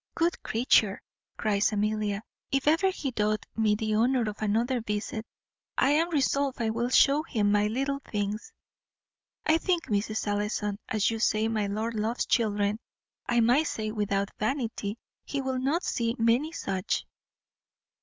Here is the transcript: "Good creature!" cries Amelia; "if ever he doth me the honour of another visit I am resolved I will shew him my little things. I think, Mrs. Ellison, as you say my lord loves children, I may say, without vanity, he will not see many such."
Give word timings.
"Good 0.15 0.41
creature!" 0.41 0.99
cries 1.37 1.71
Amelia; 1.71 2.23
"if 2.51 2.67
ever 2.67 2.89
he 2.89 3.11
doth 3.11 3.41
me 3.55 3.75
the 3.75 3.93
honour 3.93 4.27
of 4.27 4.41
another 4.41 4.81
visit 4.81 5.27
I 5.77 5.91
am 5.91 6.09
resolved 6.09 6.59
I 6.59 6.71
will 6.71 6.89
shew 6.89 7.21
him 7.21 7.51
my 7.51 7.67
little 7.67 7.99
things. 7.99 8.51
I 9.45 9.59
think, 9.59 9.85
Mrs. 9.89 10.25
Ellison, 10.25 10.79
as 10.89 11.11
you 11.11 11.19
say 11.19 11.47
my 11.47 11.67
lord 11.67 11.93
loves 11.93 12.25
children, 12.25 12.79
I 13.27 13.41
may 13.41 13.63
say, 13.63 13.91
without 13.91 14.35
vanity, 14.39 14.97
he 15.23 15.39
will 15.39 15.59
not 15.59 15.83
see 15.83 16.15
many 16.17 16.51
such." 16.51 17.05